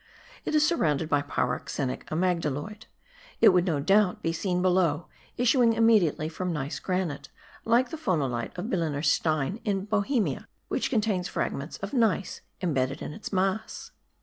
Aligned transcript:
It 0.45 0.55
is 0.55 0.67
surrounded 0.67 1.09
by 1.09 1.21
pyroxenic 1.21 2.07
amygdaloid; 2.09 2.87
it 3.39 3.49
would 3.49 3.65
no 3.65 3.79
doubt 3.79 4.23
be 4.23 4.33
seen 4.33 4.63
below, 4.63 5.05
issuing 5.37 5.73
immediately 5.73 6.27
from 6.27 6.51
gneiss 6.51 6.79
granite, 6.79 7.29
like 7.65 7.89
the 7.91 7.97
phonolite 7.99 8.57
of 8.57 8.65
Biliner 8.65 9.05
Stein, 9.05 9.59
in 9.63 9.85
Bohemia, 9.85 10.47
which 10.69 10.89
contains 10.89 11.27
fragments 11.27 11.77
of 11.83 11.93
gneiss 11.93 12.41
embedded 12.63 13.03
in 13.03 13.13
its 13.13 13.31
mass. 13.31 13.91